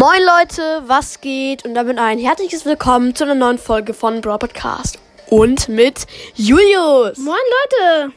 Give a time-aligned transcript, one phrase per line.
[0.00, 1.66] Moin Leute, was geht?
[1.66, 4.98] Und damit ein herzliches Willkommen zu einer neuen Folge von Brawl Podcast.
[5.28, 7.18] Und mit Julius.
[7.18, 8.14] Moin Leute!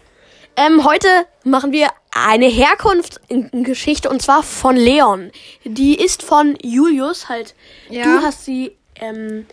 [0.55, 1.09] Ähm, heute
[1.43, 5.33] machen wir eine Herkunftsgeschichte und zwar von Leon.
[5.65, 7.53] Die ist von Julius halt.
[7.89, 8.03] Ja.
[8.05, 9.45] Du hast sie ähm,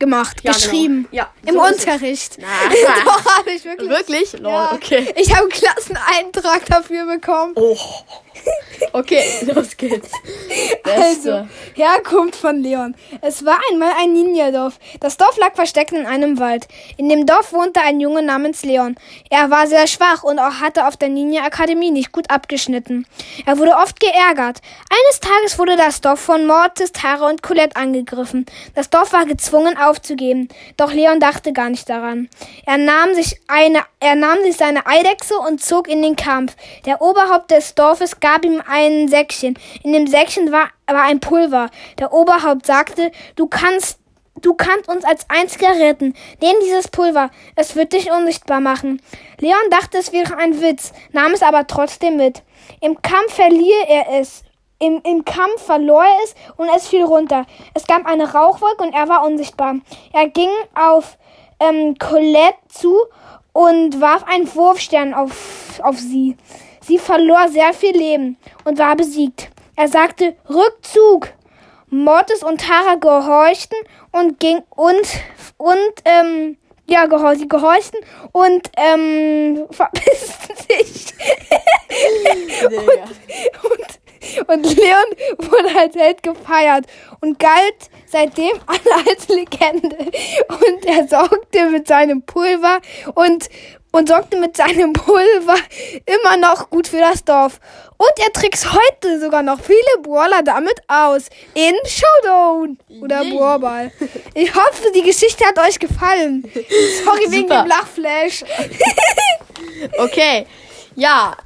[0.00, 1.08] Gemacht, Ja, geschrieben.
[1.10, 1.24] genau.
[1.24, 1.62] Ja, Im so.
[1.62, 2.38] Unterricht.
[2.38, 2.46] Na.
[3.04, 3.90] Doch, habe ich wirklich.
[3.90, 4.32] wirklich?
[4.34, 4.72] Lol, Ja.
[4.72, 5.12] okay.
[5.16, 7.52] Ich habe einen Klasseneintrag dafür bekommen.
[7.56, 7.76] Oh.
[8.92, 9.22] Okay,
[9.54, 10.10] los geht's.
[10.84, 12.94] Also, Herkunft von Leon.
[13.20, 14.78] Es war einmal ein Ninja-Dorf.
[15.00, 16.68] Das Dorf lag versteckt in einem Wald.
[16.96, 18.96] In dem Dorf wohnte ein Junge namens Leon.
[19.28, 23.06] Er war sehr schwach und auch hatte auf der Ninja-Akademie nicht gut abgeschnitten.
[23.46, 24.60] Er wurde oft geärgert.
[24.90, 28.46] Eines Tages wurde das Dorf von Mortis, Tara und Colette angegriffen.
[28.74, 30.48] Das Dorf war gezwungen aufzugeben.
[30.76, 32.28] Doch Leon dachte gar nicht daran.
[32.66, 36.56] Er nahm sich eine, er nahm sich seine Eidechse und zog in den Kampf.
[36.86, 39.58] Der Oberhaupt des Dorfes gab ihm ein Säckchen.
[39.82, 41.70] In dem Säckchen war, war ein Pulver.
[41.98, 44.00] Der Oberhaupt sagte, du kannst
[44.42, 46.14] Du kannst uns als einziger retten.
[46.40, 47.30] Nimm dieses Pulver.
[47.56, 49.02] Es wird dich unsichtbar machen.
[49.38, 52.42] Leon dachte, es wäre ein Witz, nahm es aber trotzdem mit.
[52.80, 54.42] Im Kampf verlieh er es.
[54.78, 57.44] Im, Im Kampf verlor er es und es fiel runter.
[57.74, 59.74] Es gab eine Rauchwolke und er war unsichtbar.
[60.14, 61.18] Er ging auf
[61.58, 62.96] ähm, Colette zu
[63.52, 66.36] und warf einen Wurfstern auf, auf sie.
[66.80, 69.50] Sie verlor sehr viel Leben und war besiegt.
[69.76, 71.28] Er sagte Rückzug.
[71.90, 73.76] Mortis und Tara gehorchten
[74.12, 75.02] und ging und
[75.56, 76.56] und ähm
[76.88, 77.98] ja sie gehorchten
[78.32, 81.14] und ähm verpissten sich
[84.50, 85.04] und, Leon
[85.38, 86.86] wurde als Held gefeiert
[87.20, 88.52] und galt seitdem
[89.08, 89.96] als Legende
[90.48, 92.80] und er sorgte mit seinem Pulver
[93.14, 93.48] und
[93.92, 95.56] und sorgte mit seinem Pulver
[96.06, 97.58] immer noch gut für das Dorf.
[97.96, 101.26] Und er trickst heute sogar noch viele Brawler damit aus.
[101.54, 103.24] In Showdown oder.
[103.24, 103.90] Brawlball.
[104.34, 106.50] Ich hoffe, die Geschichte hat euch gefallen.
[107.04, 107.62] Sorry wegen Super.
[107.62, 108.44] dem Lachflash.
[109.98, 110.46] Okay.
[110.94, 111.36] Ja.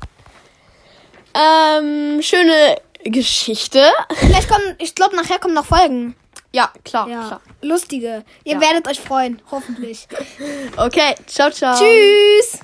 [1.35, 3.91] Ähm, schöne Geschichte.
[4.17, 6.15] Vielleicht kommen, ich glaube, nachher kommen noch Folgen.
[6.53, 7.41] Ja, klar, Ja, klar.
[7.63, 8.25] lustige.
[8.45, 8.61] Ihr Ja.
[8.61, 10.07] werdet euch freuen, hoffentlich.
[10.77, 11.77] Okay, ciao, ciao.
[11.77, 12.61] Tschüss.